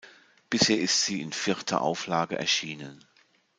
Bisher 0.49 0.79
ist 0.79 1.05
sie 1.05 1.21
in 1.21 1.31
vierter 1.31 1.81
Auflage 1.83 2.35
erschienen. 2.35 3.05